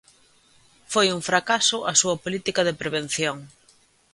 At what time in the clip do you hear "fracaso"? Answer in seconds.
1.29-1.77